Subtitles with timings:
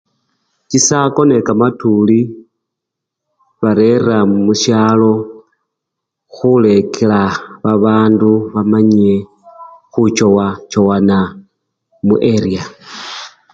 [0.69, 2.19] chisako ne kamatuli
[3.61, 5.11] barera mushalo
[6.33, 7.21] khulekela
[7.63, 9.11] babandu bamanye
[9.91, 11.19] khuchowachowana
[12.05, 12.63] mu eriya